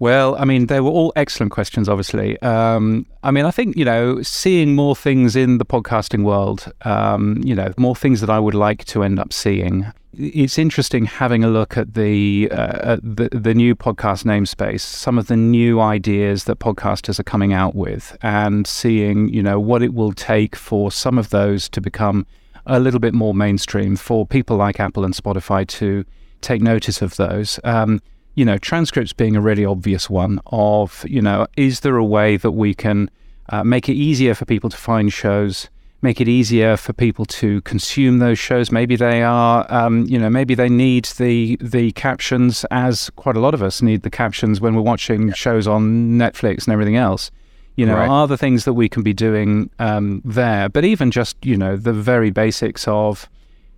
Well, 0.03 0.35
I 0.35 0.45
mean, 0.45 0.67
they 0.67 0.81
were 0.81 0.91
all 0.91 1.13
excellent 1.15 1.53
questions, 1.53 1.89
obviously. 1.89 2.37
Um, 2.43 3.07
I 3.23 3.31
mean, 3.31 3.45
I 3.45 3.53
think, 3.53 3.77
you 3.77 3.85
know, 3.85 4.21
seeing 4.21 4.75
more 4.75 4.97
things 4.97 5.37
in 5.37 5.59
the 5.59 5.65
podcasting 5.65 6.25
world, 6.25 6.73
um, 6.83 7.41
you 7.45 7.55
know, 7.55 7.73
more 7.79 7.95
things 7.95 8.21
that 8.21 8.29
I 8.29 8.41
would 8.41 8.57
like 8.57 8.85
to 8.87 9.05
end 9.05 9.21
up 9.21 9.33
seeing. 9.33 9.87
It's 10.13 10.59
interesting 10.59 11.05
having 11.05 11.45
a 11.45 11.47
look 11.47 11.77
at 11.77 11.95
the, 11.95 12.49
uh, 12.51 12.97
the 13.01 13.29
the 13.31 13.55
new 13.55 13.77
podcast 13.77 14.25
namespace, 14.25 14.81
some 14.81 15.19
of 15.19 15.29
the 15.29 15.37
new 15.37 15.81
ideas 15.81 16.45
that 16.47 16.59
podcasters 16.59 17.21
are 17.21 17.31
coming 17.35 17.53
out 17.53 17.77
with, 17.77 18.17
and 18.23 18.67
seeing, 18.67 19.29
you 19.29 19.41
know, 19.41 19.61
what 19.61 19.85
it 19.85 19.95
will 19.95 20.13
take 20.13 20.57
for 20.57 20.91
some 20.91 21.17
of 21.17 21.31
those 21.31 21.69
to 21.69 21.81
become 21.81 22.27
a 22.67 22.81
little 22.81 22.99
bit 22.99 23.15
more 23.15 23.35
mainstream 23.35 23.95
for 23.95 24.27
people 24.27 24.57
like 24.57 24.81
Apple 24.81 25.05
and 25.05 25.15
Spotify 25.15 25.65
to 25.79 26.05
take 26.41 26.61
notice 26.61 27.03
of 27.03 27.15
those. 27.15 27.61
Um, 27.63 28.01
you 28.35 28.45
know, 28.45 28.59
transcripts 28.59 29.13
being 29.13 29.37
a 29.37 29.41
really 29.41 29.65
obvious 29.65 30.09
one 30.09 30.41
of, 30.47 31.05
you 31.09 31.21
know, 31.21 31.47
is 31.57 31.81
there 31.81 31.97
a 31.97 32.05
way 32.05 32.37
that 32.37 32.53
we 32.53 32.75
can 32.75 33.11
uh, 33.51 33.63
make 33.63 33.89
it 33.89 33.95
easier 33.95 34.35
for 34.35 34.45
people 34.45 34.71
to 34.71 34.77
find 34.77 35.13
shows, 35.13 35.69
make 36.01 36.21
it 36.21 36.29
easier 36.29 36.77
for 36.77 36.93
people 36.93 37.27
to 37.27 37.61
consume 37.63 38.19
those 38.19 38.39
shows? 38.39 38.73
Maybe 38.73 38.97
they 38.97 39.23
are, 39.23 39.67
um, 39.71 40.07
you 40.07 40.19
know, 40.19 40.31
maybe 40.31 40.55
they 40.55 40.69
need 40.69 41.05
the 41.19 41.57
the 41.61 41.93
captions, 41.93 42.65
as 42.71 43.11
quite 43.11 43.37
a 43.37 43.41
lot 43.41 43.55
of 43.55 43.63
us 43.63 43.83
need 43.83 44.03
the 44.03 44.11
captions 44.11 44.61
when 44.61 44.75
we're 44.75 44.83
watching 44.83 45.29
yeah. 45.29 45.35
shows 45.35 45.67
on 45.67 46.19
Netflix 46.19 46.65
and 46.65 46.73
everything 46.73 46.97
else. 46.97 47.31
You 47.77 47.87
know, 47.87 47.97
right. 47.97 48.09
are 48.09 48.29
the 48.29 48.37
things 48.37 48.67
that 48.67 48.75
we 48.75 48.89
can 48.89 49.03
be 49.03 49.15
doing 49.15 49.71
um, 49.79 50.21
there? 50.27 50.69
But 50.69 50.85
even 50.85 51.11
just, 51.11 51.37
you 51.43 51.57
know, 51.57 51.77
the 51.77 51.95
very 51.95 52.31
basics 52.31 52.87
of 52.87 53.29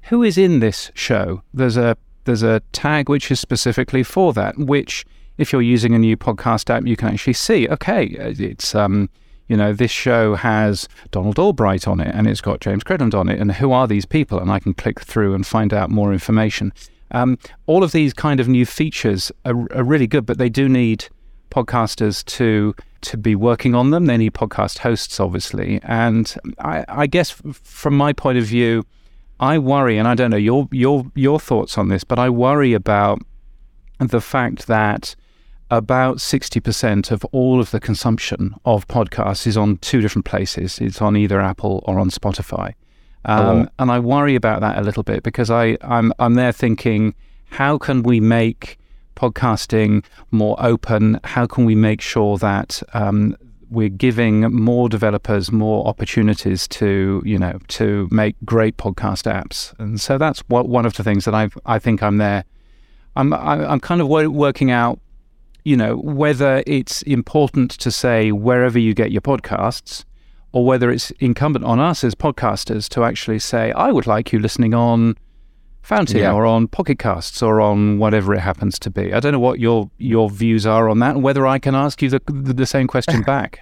who 0.02 0.22
is 0.22 0.36
in 0.36 0.60
this 0.60 0.90
show. 0.94 1.42
There's 1.52 1.76
a 1.76 1.96
there's 2.24 2.42
a 2.42 2.60
tag 2.72 3.08
which 3.08 3.30
is 3.30 3.40
specifically 3.40 4.02
for 4.02 4.32
that, 4.32 4.56
which 4.58 5.04
if 5.38 5.52
you're 5.52 5.62
using 5.62 5.94
a 5.94 5.98
new 5.98 6.16
podcast 6.16 6.70
app, 6.70 6.86
you 6.86 6.96
can 6.96 7.08
actually 7.08 7.32
see, 7.32 7.68
okay, 7.68 8.04
it's, 8.04 8.74
um, 8.74 9.08
you 9.48 9.56
know, 9.56 9.72
this 9.72 9.90
show 9.90 10.34
has 10.34 10.88
Donald 11.10 11.38
Albright 11.38 11.86
on 11.86 12.00
it 12.00 12.14
and 12.14 12.26
it's 12.26 12.40
got 12.40 12.60
James 12.60 12.84
Cridland 12.84 13.14
on 13.14 13.28
it. 13.28 13.40
And 13.40 13.52
who 13.52 13.72
are 13.72 13.86
these 13.86 14.06
people? 14.06 14.38
And 14.38 14.50
I 14.50 14.58
can 14.58 14.74
click 14.74 15.00
through 15.00 15.34
and 15.34 15.46
find 15.46 15.74
out 15.74 15.90
more 15.90 16.12
information. 16.12 16.72
Um, 17.10 17.38
all 17.66 17.84
of 17.84 17.92
these 17.92 18.14
kind 18.14 18.40
of 18.40 18.48
new 18.48 18.64
features 18.64 19.30
are, 19.44 19.66
are 19.72 19.84
really 19.84 20.06
good, 20.06 20.24
but 20.26 20.38
they 20.38 20.48
do 20.48 20.68
need 20.68 21.06
podcasters 21.50 22.24
to 22.24 22.74
to 23.02 23.16
be 23.18 23.34
working 23.34 23.74
on 23.74 23.90
them. 23.90 24.06
They 24.06 24.16
need 24.16 24.32
podcast 24.32 24.78
hosts, 24.78 25.20
obviously. 25.20 25.78
And 25.82 26.34
I, 26.58 26.86
I 26.88 27.06
guess 27.06 27.30
from 27.52 27.96
my 27.96 28.14
point 28.14 28.38
of 28.38 28.44
view, 28.44 28.86
I 29.44 29.58
worry, 29.58 29.98
and 29.98 30.08
I 30.08 30.14
don't 30.14 30.30
know 30.30 30.38
your 30.38 30.68
your 30.72 31.04
your 31.14 31.38
thoughts 31.38 31.76
on 31.76 31.88
this, 31.88 32.02
but 32.02 32.18
I 32.18 32.30
worry 32.30 32.72
about 32.72 33.20
the 33.98 34.20
fact 34.20 34.66
that 34.66 35.14
about 35.70 36.18
60% 36.18 37.10
of 37.10 37.24
all 37.26 37.60
of 37.60 37.70
the 37.70 37.80
consumption 37.80 38.54
of 38.64 38.86
podcasts 38.88 39.46
is 39.46 39.56
on 39.56 39.78
two 39.78 40.00
different 40.00 40.24
places. 40.24 40.78
It's 40.80 41.00
on 41.02 41.16
either 41.16 41.40
Apple 41.40 41.82
or 41.86 41.98
on 41.98 42.10
Spotify. 42.10 42.74
Um, 43.24 43.62
oh. 43.62 43.68
And 43.78 43.90
I 43.90 43.98
worry 43.98 44.34
about 44.34 44.60
that 44.60 44.78
a 44.78 44.82
little 44.82 45.02
bit 45.02 45.22
because 45.22 45.50
I, 45.50 45.76
I'm, 45.80 46.12
I'm 46.18 46.34
there 46.34 46.52
thinking, 46.52 47.14
how 47.50 47.78
can 47.78 48.02
we 48.02 48.20
make 48.20 48.78
podcasting 49.16 50.04
more 50.30 50.56
open? 50.58 51.18
How 51.24 51.46
can 51.46 51.64
we 51.64 51.74
make 51.74 52.00
sure 52.00 52.36
that 52.38 52.82
um, 52.92 53.36
we're 53.70 53.88
giving 53.88 54.40
more 54.52 54.88
developers 54.88 55.52
more 55.52 55.86
opportunities 55.86 56.68
to, 56.68 57.22
you 57.24 57.38
know, 57.38 57.58
to 57.68 58.08
make 58.10 58.36
great 58.44 58.76
podcast 58.76 59.30
apps? 59.30 59.78
And 59.78 60.00
so 60.00 60.18
that's 60.18 60.40
what, 60.48 60.68
one 60.68 60.86
of 60.86 60.94
the 60.94 61.04
things 61.04 61.24
that 61.24 61.34
I 61.34 61.48
I 61.66 61.78
think 61.78 62.02
I'm 62.02 62.18
there. 62.18 62.44
I'm 63.16 63.32
I'm 63.32 63.80
kind 63.80 64.00
of 64.00 64.08
working 64.08 64.70
out 64.70 64.98
you 65.64 65.76
know, 65.76 65.96
whether 65.96 66.62
it's 66.66 67.00
important 67.02 67.70
to 67.70 67.90
say 67.90 68.30
wherever 68.30 68.78
you 68.78 68.92
get 68.92 69.10
your 69.10 69.22
podcasts, 69.22 70.04
or 70.52 70.64
whether 70.64 70.90
it's 70.90 71.10
incumbent 71.12 71.64
on 71.64 71.80
us 71.80 72.04
as 72.04 72.14
podcasters 72.14 72.88
to 72.90 73.02
actually 73.02 73.38
say, 73.38 73.72
I 73.72 73.90
would 73.90 74.06
like 74.06 74.32
you 74.32 74.38
listening 74.38 74.74
on 74.74 75.16
Fountain 75.84 76.18
yeah. 76.18 76.32
or 76.32 76.46
on 76.46 76.66
Pocket 76.66 76.98
Casts 76.98 77.42
or 77.42 77.60
on 77.60 77.98
whatever 77.98 78.34
it 78.34 78.40
happens 78.40 78.78
to 78.80 78.90
be. 78.90 79.12
I 79.12 79.20
don't 79.20 79.32
know 79.32 79.38
what 79.38 79.60
your 79.60 79.90
your 79.98 80.30
views 80.30 80.66
are 80.66 80.88
on 80.88 80.98
that, 81.00 81.16
and 81.16 81.22
whether 81.22 81.46
I 81.46 81.58
can 81.58 81.74
ask 81.74 82.00
you 82.02 82.10
the 82.10 82.20
the, 82.26 82.66
same 82.66 82.86
question 82.86 83.22
back. 83.26 83.60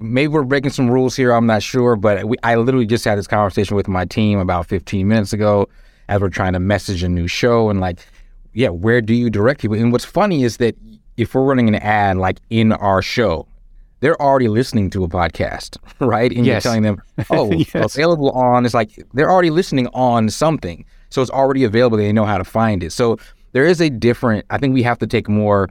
maybe 0.00 0.28
we're 0.28 0.42
breaking 0.42 0.72
some 0.72 0.90
rules 0.90 1.14
here. 1.14 1.32
I'm 1.32 1.46
not 1.46 1.62
sure, 1.62 1.96
but 1.96 2.24
we, 2.24 2.36
I 2.42 2.56
literally 2.56 2.86
just 2.86 3.04
had 3.04 3.18
this 3.18 3.26
conversation 3.26 3.76
with 3.76 3.88
my 3.88 4.04
team 4.04 4.38
about 4.38 4.66
15 4.66 5.06
minutes 5.06 5.32
ago 5.32 5.68
as 6.08 6.20
we're 6.20 6.28
trying 6.30 6.54
to 6.54 6.60
message 6.60 7.02
a 7.02 7.08
new 7.08 7.28
show 7.28 7.70
and 7.70 7.80
like 7.80 8.00
yeah, 8.54 8.68
where 8.68 9.00
do 9.00 9.14
you 9.14 9.30
direct 9.30 9.60
people? 9.60 9.76
And 9.76 9.92
what's 9.92 10.04
funny 10.04 10.44
is 10.44 10.58
that 10.58 10.76
if 11.16 11.34
we're 11.34 11.44
running 11.44 11.68
an 11.68 11.76
ad 11.76 12.16
like 12.18 12.40
in 12.50 12.72
our 12.72 13.02
show, 13.02 13.46
they're 14.00 14.20
already 14.20 14.48
listening 14.48 14.90
to 14.90 15.04
a 15.04 15.08
podcast, 15.08 15.76
right? 16.00 16.30
And 16.32 16.44
yes. 16.44 16.64
you're 16.64 16.72
telling 16.72 16.82
them, 16.82 17.02
oh, 17.30 17.52
yes. 17.52 17.94
available 17.94 18.30
on, 18.32 18.64
it's 18.64 18.74
like 18.74 18.90
they're 19.14 19.30
already 19.30 19.50
listening 19.50 19.86
on 19.88 20.28
something. 20.28 20.84
So 21.12 21.22
it's 21.22 21.30
already 21.30 21.64
available. 21.64 21.96
They 21.98 22.12
know 22.12 22.24
how 22.24 22.38
to 22.38 22.44
find 22.44 22.82
it. 22.82 22.92
So 22.92 23.18
there 23.52 23.64
is 23.64 23.80
a 23.80 23.90
different, 23.90 24.46
I 24.50 24.58
think 24.58 24.74
we 24.74 24.82
have 24.82 24.98
to 24.98 25.06
take 25.06 25.28
more 25.28 25.68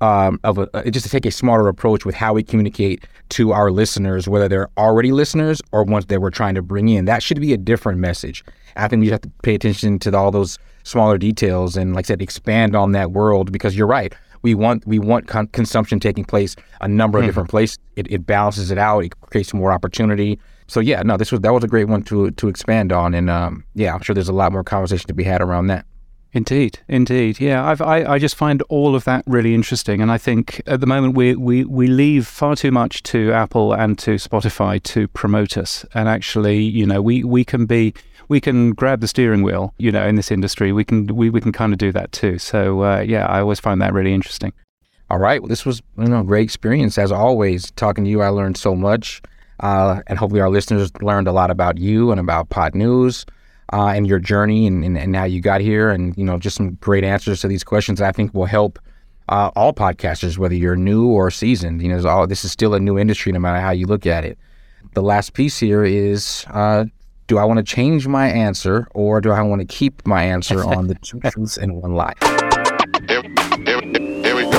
um, 0.00 0.38
of 0.44 0.58
a, 0.58 0.68
uh, 0.74 0.90
just 0.90 1.04
to 1.04 1.10
take 1.10 1.26
a 1.26 1.30
smarter 1.30 1.66
approach 1.66 2.04
with 2.04 2.14
how 2.14 2.32
we 2.32 2.42
communicate 2.42 3.04
to 3.30 3.52
our 3.52 3.70
listeners, 3.70 4.28
whether 4.28 4.48
they're 4.48 4.68
already 4.76 5.10
listeners 5.10 5.60
or 5.72 5.82
ones 5.82 6.06
that 6.06 6.20
we're 6.20 6.30
trying 6.30 6.54
to 6.54 6.62
bring 6.62 6.88
in. 6.88 7.04
That 7.06 7.22
should 7.22 7.40
be 7.40 7.52
a 7.52 7.56
different 7.56 7.98
message. 7.98 8.44
I 8.76 8.86
think 8.86 9.00
we 9.00 9.08
have 9.08 9.22
to 9.22 9.30
pay 9.42 9.56
attention 9.56 9.98
to 10.00 10.16
all 10.16 10.30
those 10.30 10.58
smaller 10.84 11.18
details 11.18 11.76
and, 11.76 11.94
like 11.94 12.06
I 12.06 12.08
said, 12.08 12.22
expand 12.22 12.76
on 12.76 12.92
that 12.92 13.10
world 13.10 13.50
because 13.50 13.76
you're 13.76 13.88
right. 13.88 14.14
We 14.42 14.54
want 14.54 14.86
we 14.86 15.00
want 15.00 15.26
con- 15.26 15.48
consumption 15.48 15.98
taking 15.98 16.24
place 16.24 16.54
a 16.80 16.86
number 16.86 17.18
of 17.18 17.22
mm-hmm. 17.22 17.28
different 17.30 17.50
places. 17.50 17.78
It, 17.96 18.08
it 18.08 18.24
balances 18.24 18.70
it 18.70 18.78
out. 18.78 19.00
It 19.00 19.20
creates 19.20 19.52
more 19.52 19.72
opportunity. 19.72 20.38
So 20.68 20.80
yeah, 20.80 21.02
no, 21.02 21.16
this 21.16 21.32
was 21.32 21.40
that 21.40 21.52
was 21.52 21.64
a 21.64 21.68
great 21.68 21.88
one 21.88 22.02
to 22.04 22.30
to 22.30 22.48
expand 22.48 22.92
on, 22.92 23.14
and 23.14 23.28
um, 23.30 23.64
yeah, 23.74 23.94
I'm 23.94 24.02
sure 24.02 24.14
there's 24.14 24.28
a 24.28 24.34
lot 24.34 24.52
more 24.52 24.64
conversation 24.64 25.06
to 25.08 25.14
be 25.14 25.24
had 25.24 25.40
around 25.40 25.68
that. 25.68 25.86
Indeed, 26.34 26.80
indeed, 26.88 27.40
yeah. 27.40 27.66
I've, 27.66 27.80
I 27.80 28.04
I 28.04 28.18
just 28.18 28.36
find 28.36 28.60
all 28.68 28.94
of 28.94 29.04
that 29.04 29.24
really 29.26 29.54
interesting, 29.54 30.02
and 30.02 30.12
I 30.12 30.18
think 30.18 30.60
at 30.66 30.80
the 30.80 30.86
moment 30.86 31.16
we 31.16 31.34
we 31.34 31.64
we 31.64 31.86
leave 31.86 32.26
far 32.26 32.54
too 32.54 32.70
much 32.70 33.02
to 33.04 33.32
Apple 33.32 33.72
and 33.72 33.98
to 34.00 34.16
Spotify 34.16 34.82
to 34.82 35.08
promote 35.08 35.56
us, 35.56 35.86
and 35.94 36.06
actually, 36.06 36.60
you 36.60 36.84
know, 36.84 37.00
we 37.00 37.24
we 37.24 37.44
can 37.44 37.64
be 37.64 37.94
we 38.28 38.42
can 38.42 38.72
grab 38.72 39.00
the 39.00 39.08
steering 39.08 39.42
wheel, 39.42 39.72
you 39.78 39.90
know, 39.90 40.06
in 40.06 40.16
this 40.16 40.30
industry. 40.30 40.70
We 40.70 40.84
can 40.84 41.06
we, 41.06 41.30
we 41.30 41.40
can 41.40 41.52
kind 41.52 41.72
of 41.72 41.78
do 41.78 41.92
that 41.92 42.12
too. 42.12 42.36
So 42.36 42.82
uh, 42.82 43.00
yeah, 43.00 43.26
I 43.26 43.40
always 43.40 43.58
find 43.58 43.80
that 43.80 43.94
really 43.94 44.12
interesting. 44.12 44.52
All 45.08 45.18
right, 45.18 45.40
well, 45.40 45.48
this 45.48 45.64
was 45.64 45.82
you 45.96 46.08
know 46.08 46.22
great 46.22 46.44
experience 46.44 46.98
as 46.98 47.10
always. 47.10 47.70
Talking 47.70 48.04
to 48.04 48.10
you, 48.10 48.20
I 48.20 48.28
learned 48.28 48.58
so 48.58 48.74
much, 48.74 49.22
uh, 49.60 50.00
and 50.06 50.18
hopefully 50.18 50.40
our 50.40 50.50
listeners 50.50 50.90
learned 51.00 51.28
a 51.28 51.32
lot 51.32 51.50
about 51.50 51.78
you 51.78 52.10
and 52.10 52.20
about 52.20 52.48
Podnews. 52.48 53.24
Uh, 53.70 53.88
and 53.88 54.06
your 54.06 54.18
journey 54.18 54.66
and, 54.66 54.82
and, 54.82 54.96
and 54.96 55.14
how 55.14 55.24
you 55.24 55.42
got 55.42 55.60
here 55.60 55.90
and 55.90 56.16
you 56.16 56.24
know 56.24 56.38
just 56.38 56.56
some 56.56 56.70
great 56.76 57.04
answers 57.04 57.42
to 57.42 57.48
these 57.48 57.62
questions 57.62 57.98
that 57.98 58.08
I 58.08 58.12
think 58.12 58.32
will 58.32 58.46
help 58.46 58.78
uh, 59.28 59.50
all 59.54 59.72
podcasters, 59.72 60.38
whether 60.38 60.54
you're 60.54 60.76
new 60.76 61.06
or 61.06 61.30
seasoned. 61.30 61.82
You 61.82 61.88
know, 61.88 62.08
all, 62.08 62.26
this 62.26 62.44
is 62.44 62.52
still 62.52 62.74
a 62.74 62.80
new 62.80 62.98
industry, 62.98 63.32
no 63.32 63.38
matter 63.38 63.60
how 63.60 63.70
you 63.70 63.86
look 63.86 64.06
at 64.06 64.24
it. 64.24 64.38
The 64.94 65.02
last 65.02 65.34
piece 65.34 65.58
here 65.58 65.84
is 65.84 66.46
uh, 66.48 66.86
do 67.26 67.38
I 67.38 67.44
want 67.44 67.58
to 67.58 67.62
change 67.62 68.08
my 68.08 68.28
answer 68.28 68.88
or 68.94 69.20
do 69.20 69.30
I 69.30 69.42
want 69.42 69.60
to 69.60 69.66
keep 69.66 70.06
my 70.06 70.22
answer 70.22 70.64
on 70.64 70.86
the 70.86 70.94
two 70.96 71.20
truths 71.30 71.58
and 71.58 71.82
one 71.82 71.94
lie? 71.94 72.14
Here, 73.06 73.22
here, 73.66 73.80
here 73.82 74.36
we 74.36 74.42
go. 74.44 74.58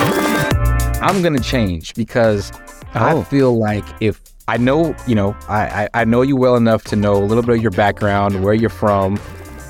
I'm 1.01 1.21
going 1.21 1.35
to 1.35 1.43
change 1.43 1.95
because 1.95 2.51
oh. 2.93 3.21
I 3.21 3.23
feel 3.23 3.57
like 3.57 3.85
if 4.01 4.21
I 4.49 4.57
know, 4.57 4.95
you 5.07 5.13
know, 5.13 5.37
I, 5.47 5.83
I, 5.83 6.01
I 6.01 6.05
know 6.05 6.23
you 6.23 6.35
well 6.35 6.55
enough 6.55 6.83
to 6.85 6.95
know 6.95 7.13
a 7.15 7.23
little 7.23 7.43
bit 7.43 7.57
of 7.57 7.61
your 7.61 7.71
background, 7.71 8.43
where 8.43 8.55
you're 8.55 8.69
from. 8.69 9.19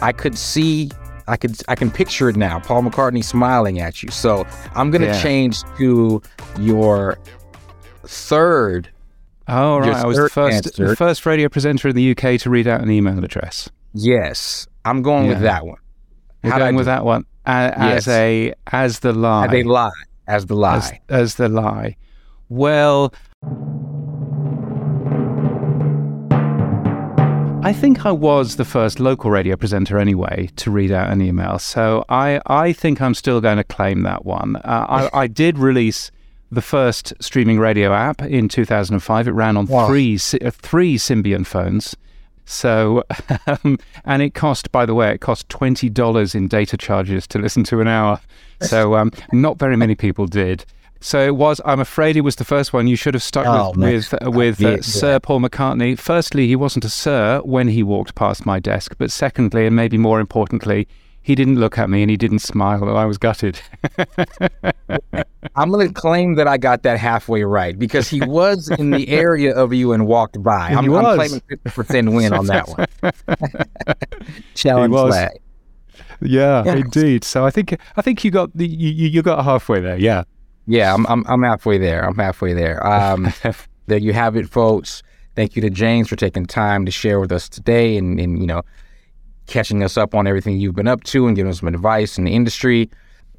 I 0.02 0.14
could 0.14 0.38
see 0.38 0.90
I 1.28 1.36
could 1.36 1.62
I 1.68 1.76
can 1.76 1.92
picture 1.92 2.30
it 2.30 2.38
now. 2.38 2.60
Paul 2.60 2.84
McCartney 2.84 3.24
smiling 3.24 3.80
at 3.80 4.02
you. 4.02 4.10
So 4.10 4.48
I'm 4.76 4.90
gonna 4.90 5.08
yeah. 5.08 5.22
change 5.22 5.62
to 5.78 6.22
your 6.58 7.20
third 8.06 8.90
Oh, 9.50 9.80
right. 9.80 9.96
I 9.96 10.06
was 10.06 10.18
the 10.18 10.30
first, 10.30 10.78
the 10.78 10.96
first 10.96 11.26
radio 11.26 11.50
presenter 11.50 11.88
in 11.90 11.96
the 11.96 12.12
UK 12.12 12.40
to 12.42 12.52
read 12.52 12.68
out 12.68 12.82
an 12.82 12.92
email 12.92 13.24
address. 13.24 13.68
Yes. 13.94 14.68
I'm 14.86 15.02
going 15.02 15.26
yeah. 15.26 15.32
with 15.32 15.42
that 15.42 15.66
one. 15.66 15.80
You're 16.44 16.58
going 16.58 16.76
with 16.76 16.86
that 16.86 17.04
one 17.04 17.26
as, 17.46 18.06
yes. 18.06 18.08
a 18.08 18.54
as 18.72 19.00
the 19.00 19.12
lie. 19.12 19.48
As 19.48 19.54
a 19.54 19.64
lie. 19.64 19.90
As 20.28 20.46
the 20.46 20.56
lie. 20.56 20.78
As, 20.78 20.94
as 21.10 21.36
the 21.36 21.50
lie. 21.50 21.98
Well, 22.50 23.12
I 27.70 27.74
think 27.74 28.04
I 28.04 28.12
was 28.12 28.56
the 28.56 28.66
first 28.66 29.00
local 29.00 29.30
radio 29.30 29.56
presenter 29.56 30.00
anyway 30.00 30.50
to 30.56 30.72
read 30.72 30.92
out 30.92 31.12
an 31.12 31.22
email. 31.22 31.60
So 31.60 32.04
I, 32.10 32.42
I 32.48 32.74
think 32.74 33.00
I'm 33.00 33.14
still 33.14 33.42
going 33.42 33.58
to 33.58 33.64
claim 33.64 34.02
that 34.02 34.26
one. 34.26 34.56
Uh, 34.56 34.88
I, 34.90 35.10
I 35.22 35.28
did 35.28 35.60
release 35.60 36.10
the 36.52 36.64
first 36.64 37.14
streaming 37.22 37.60
radio 37.60 37.94
app 37.94 38.24
in 38.24 38.50
2005. 38.50 39.28
It 39.28 39.32
ran 39.34 39.56
on 39.56 39.68
wow. 39.68 39.86
three 39.86 40.16
uh, 40.16 40.50
three 40.50 40.98
Symbian 40.98 41.46
phones. 41.46 41.96
So, 42.44 43.04
um, 43.46 43.78
and 44.04 44.24
it 44.24 44.34
cost, 44.34 44.72
by 44.72 44.88
the 44.88 44.96
way, 44.96 45.12
it 45.12 45.22
cost 45.22 45.48
twenty 45.48 45.90
dollars 45.90 46.34
in 46.34 46.48
data 46.48 46.76
charges 46.76 47.28
to 47.28 47.38
listen 47.38 47.64
to 47.66 47.82
an 47.82 47.88
hour. 47.88 48.20
So, 48.62 48.96
um, 48.96 49.12
not 49.32 49.60
very 49.60 49.78
many 49.78 49.94
people 49.94 50.26
did. 50.26 50.66
So 51.02 51.26
it 51.26 51.36
was. 51.36 51.62
I'm 51.66 51.80
afraid 51.80 52.18
it 52.18 52.22
was 52.22 52.36
the 52.36 52.44
first 52.44 52.74
one. 52.74 52.88
You 52.88 52.96
should 52.96 53.14
have 53.14 53.24
stuck 53.24 53.46
oh, 53.48 53.72
with 53.76 54.12
with, 54.12 54.26
uh, 54.26 54.32
with 54.32 54.64
uh, 54.64 54.82
Sir 54.82 55.20
Paul 55.20 55.40
McCartney. 55.40 55.98
Firstly, 55.98 56.48
he 56.48 56.56
wasn't 56.56 56.86
a 56.86 56.90
sir 56.90 57.42
when 57.46 57.70
he 57.70 57.84
walked 57.84 58.16
past 58.16 58.46
my 58.46 58.60
desk, 58.60 58.96
but 58.98 59.12
secondly, 59.12 59.66
and 59.66 59.76
maybe 59.76 59.98
more 59.98 60.20
importantly, 60.20 60.88
he 61.22 61.36
didn't 61.36 61.56
look 61.56 61.78
at 61.78 61.90
me 61.90 62.02
and 62.02 62.10
he 62.10 62.18
didn't 62.18 62.40
smile, 62.40 62.82
and 62.88 62.98
I 62.98 63.06
was 63.06 63.18
gutted. 63.18 63.62
I'm 65.56 65.72
going 65.72 65.88
to 65.88 65.94
claim 65.94 66.36
that 66.36 66.48
I 66.48 66.58
got 66.58 66.84
that 66.84 67.00
halfway 67.00 67.44
right 67.44 67.78
because 67.78 68.10
he 68.10 68.22
was 68.22 68.70
in 68.70 68.92
the 68.92 69.08
area 69.26 69.56
of 69.56 69.74
you 69.74 69.94
and 69.94 70.08
walked 70.08 70.42
by. 70.42 70.70
I'm, 70.70 70.92
I'm 70.94 71.16
claiming 71.16 71.42
50% 71.42 72.16
win 72.16 72.34
on 72.34 72.46
that 72.48 72.68
one. 72.68 72.88
Challenge 74.56 74.94
flag. 74.94 75.40
Yeah, 76.22 76.64
yeah, 76.66 76.76
indeed. 76.76 77.24
So 77.24 77.46
I 77.46 77.52
think 77.52 77.80
I 77.96 78.02
think 78.02 78.24
you 78.26 78.32
got 78.32 78.56
the 78.56 78.68
you, 78.68 79.08
you 79.08 79.22
got 79.22 79.44
halfway 79.46 79.80
there. 79.80 79.98
Yeah. 79.98 80.24
Yeah, 80.70 80.94
I'm 80.94 81.06
I'm, 81.08 81.26
I'm 81.28 81.44
halfway 81.44 81.78
there. 81.78 82.06
I'm 82.08 82.16
halfway 82.16 82.54
there. 82.54 82.86
Um, 82.86 83.34
there 83.88 83.98
you 83.98 84.14
have 84.14 84.36
it, 84.36 84.48
folks. 84.48 85.04
Thank 85.36 85.56
you 85.56 85.62
to 85.64 85.70
James 85.70 86.08
for 86.08 86.16
taking 86.16 86.46
time 86.46 86.86
to 86.86 86.92
share 86.92 87.20
with 87.20 87.32
us 87.32 87.50
today, 87.50 87.98
and 87.98 88.20
and 88.20 88.40
you 88.40 88.46
know, 88.46 88.62
catching 89.48 89.84
us 89.84 89.98
up 89.98 90.14
on 90.14 90.28
everything 90.28 90.60
you've 90.60 90.76
been 90.76 90.88
up 90.88 91.04
to 91.06 91.28
and 91.28 91.36
giving 91.36 91.50
us 91.50 91.60
some 91.60 91.68
advice 91.68 92.18
in 92.18 92.24
the 92.24 92.34
industry 92.34 92.90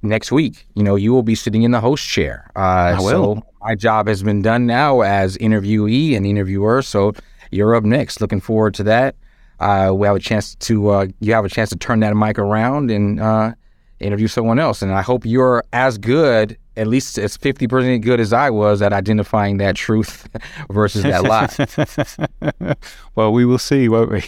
next 0.03 0.33
week, 0.33 0.67
you 0.75 0.83
know, 0.83 0.97
you 0.97 1.13
will 1.13 1.23
be 1.23 1.35
sitting 1.35 1.63
in 1.63 1.71
the 1.71 1.81
host 1.81 2.07
chair. 2.07 2.51
Uh, 2.57 2.59
I 2.59 3.01
will. 3.01 3.37
So 3.37 3.43
my 3.63 3.75
job 3.75 4.09
has 4.09 4.23
been 4.23 4.43
done 4.43 4.67
now 4.67 5.03
as 5.03 5.37
interviewee 5.39 6.17
and 6.17 6.27
interviewer. 6.27 6.83
So 6.83 7.13
you're 7.51 7.75
up 7.75 7.85
next. 7.85 8.21
Looking 8.21 8.41
forward 8.41 8.75
to 8.75 8.83
that. 8.85 9.15
Uh, 9.59 9.93
we 9.95 10.07
have 10.07 10.17
a 10.17 10.21
chance 10.21 10.55
to 10.55 10.89
uh, 10.89 11.07
you 11.21 11.35
have 11.35 11.45
a 11.45 11.49
chance 11.49 11.69
to 11.71 11.77
turn 11.77 12.01
that 12.01 12.17
mic 12.17 12.39
around 12.39 12.91
and 12.91 13.21
uh, 13.21 13.53
interview 14.01 14.27
someone 14.27 14.59
else. 14.59 14.81
And 14.81 14.91
I 14.93 15.03
hope 15.03 15.27
you're 15.27 15.63
as 15.73 15.99
good, 15.99 16.57
at 16.77 16.87
least 16.87 17.19
as 17.19 17.37
fifty 17.37 17.67
percent 17.67 18.03
good 18.03 18.21
as 18.21 18.33
I 18.33 18.51
was 18.51 18.83
at 18.83 18.93
identifying 18.93 19.59
that 19.59 19.77
truth 19.77 20.29
versus 20.71 21.03
that 21.03 21.25
lie. 21.25 22.75
well, 23.15 23.33
we 23.33 23.45
will 23.45 23.59
see, 23.59 23.89
won't 23.89 24.11
we? 24.11 24.25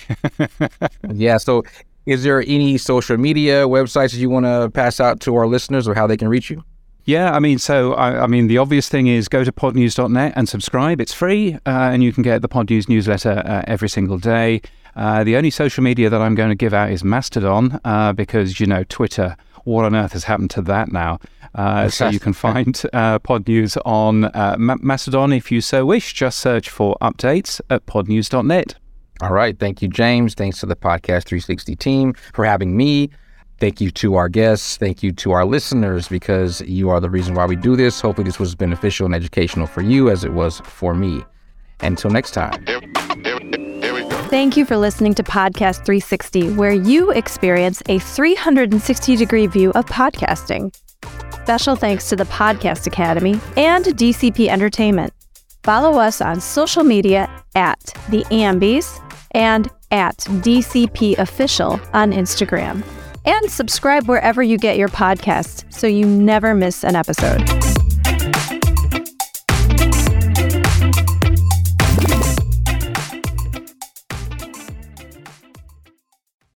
yeah. 1.13 1.39
So 1.39 1.65
is 2.07 2.25
there 2.25 2.43
any 2.47 2.79
social 2.79 3.17
media 3.17 3.67
websites 3.67 4.13
that 4.13 4.19
you 4.19 4.31
want 4.31 4.47
to 4.47 4.71
pass 4.71 5.01
out 5.01 5.21
to 5.21 5.35
our 5.37 5.47
listeners 5.47 5.87
or 5.87 5.95
how 5.95 6.07
they 6.07 6.17
can 6.17 6.29
reach 6.29 6.51
you? 6.51 6.65
Yeah, 7.05 7.33
I 7.33 7.41
mean, 7.41 7.59
so 7.59 7.95
I, 7.95 8.23
I, 8.23 8.27
mean, 8.29 8.47
the 8.47 8.59
obvious 8.59 8.89
thing 8.89 9.09
is 9.09 9.29
go 9.29 9.43
to 9.43 9.51
podnews.net 9.51 10.35
and 10.37 10.49
subscribe. 10.49 11.01
It's 11.01 11.13
free, 11.13 11.55
uh, 11.55 11.59
and 11.67 12.05
you 12.05 12.13
can 12.13 12.23
get 12.23 12.43
the 12.43 12.49
Podnews 12.49 12.89
newsletter 12.89 13.43
uh, 13.45 13.63
every 13.67 13.89
single 13.89 14.19
day. 14.19 14.63
Uh, 14.95 15.25
the 15.25 15.37
only 15.37 15.51
social 15.51 15.83
media 15.83 16.09
that 16.11 16.21
I'm 16.21 16.37
going 16.37 16.51
to 16.51 16.55
give 16.55 16.73
out 16.73 16.91
is 16.91 17.03
Mastodon 17.03 17.81
uh, 17.85 18.13
because 18.13 18.61
you 18.61 18.67
know 18.67 18.85
Twitter 18.85 19.37
what 19.65 19.85
on 19.85 19.95
earth 19.95 20.13
has 20.13 20.25
happened 20.25 20.51
to 20.51 20.63
that 20.63 20.93
now? 20.93 21.19
Uh, 21.55 21.89
so 21.89 22.09
you 22.09 22.21
can 22.21 22.33
find 22.33 22.83
uh, 22.93 23.19
Podnews 23.19 23.77
on 23.85 24.25
uh, 24.25 24.57
Mastodon 24.59 25.33
if 25.33 25.53
you 25.53 25.61
so 25.61 25.85
wish. 25.85 26.13
Just 26.13 26.39
search 26.39 26.71
for 26.71 26.97
updates 27.01 27.61
at 27.71 27.87
podnews.net. 27.87 28.75
All 29.21 29.33
right. 29.33 29.59
Thank 29.59 29.83
you, 29.83 29.89
James. 29.89 30.35
Thanks 30.35 30.61
to 30.61 30.67
the 30.67 30.77
Podcast 30.77 31.25
360 31.25 31.77
team 31.77 32.15
for 32.33 32.45
having 32.45 32.77
me. 32.77 33.11
Thank 33.61 33.81
you 33.81 33.93
to 33.93 34.17
our 34.17 34.29
guests. 34.29 34.77
Thank 34.77 35.05
you 35.05 35.13
to 35.13 35.31
our 35.31 35.45
listeners 35.45 36.09
because 36.09 36.61
you 36.63 36.91
are 36.91 36.99
the 36.99 37.11
reason 37.11 37.35
why 37.35 37.47
we 37.47 37.55
do 37.55 37.77
this. 37.77 38.01
Hopefully, 38.01 38.25
this 38.25 38.41
was 38.41 38.57
beneficial 38.57 39.07
and 39.07 39.15
educational 39.15 39.69
for 39.69 39.83
you 39.83 40.11
as 40.11 40.25
it 40.25 40.33
was 40.33 40.59
for 40.65 40.95
me. 40.95 41.23
Until 41.81 42.11
next 42.11 42.33
time. 42.33 42.92
Thank 44.33 44.57
you 44.57 44.65
for 44.65 44.79
listening 44.79 45.13
to 45.17 45.23
Podcast 45.23 45.85
360, 45.85 46.55
where 46.55 46.73
you 46.73 47.11
experience 47.11 47.83
a 47.91 47.99
360 47.99 49.15
degree 49.15 49.47
view 49.47 49.73
of 49.73 49.85
podcasting. 49.85 50.75
Special 51.43 51.77
thanks 51.77 52.09
to 52.09 52.17
the 52.17 52.25
Podcast 52.25 52.87
Academy 52.87 53.39
and 53.59 53.85
DCP 53.85 54.49
Entertainment. 54.49 55.13
Follow 55.65 56.01
us 56.01 56.23
on 56.23 56.41
social 56.41 56.83
media 56.83 57.29
at 57.55 57.79
The 58.09 58.25
Ambies 58.31 59.03
and 59.33 59.71
at 59.91 60.17
DCP 60.17 61.19
Official 61.19 61.79
on 61.93 62.13
Instagram. 62.13 62.83
And 63.27 63.51
subscribe 63.51 64.09
wherever 64.09 64.43
you 64.43 64.57
get 64.57 64.79
your 64.79 64.89
podcasts 64.89 65.71
so 65.71 65.87
you 65.87 66.07
never 66.07 66.55
miss 66.55 66.85
an 66.85 66.97
episode. 66.97 67.47